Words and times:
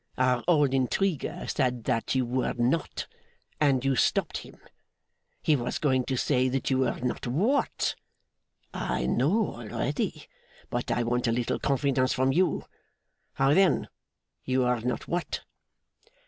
Our 0.17 0.43
old 0.47 0.73
intriguer 0.73 1.45
said 1.47 1.83
that 1.83 2.15
you 2.15 2.25
were 2.25 2.53
not 2.55 3.05
and 3.59 3.85
you 3.85 3.95
stopped 3.95 4.37
him. 4.39 4.57
He 5.43 5.55
was 5.55 5.77
going 5.77 6.05
to 6.05 6.17
say 6.17 6.49
that 6.49 6.71
you 6.71 6.79
were 6.79 6.99
not 7.01 7.27
what? 7.27 7.93
I 8.73 9.05
know 9.05 9.53
already, 9.57 10.25
but 10.71 10.89
I 10.89 11.03
want 11.03 11.27
a 11.27 11.31
little 11.31 11.59
confidence 11.59 12.13
from 12.13 12.31
you. 12.33 12.65
How, 13.33 13.53
then? 13.53 13.89
You 14.43 14.63
are 14.63 14.81
not 14.81 15.07
what? 15.07 15.41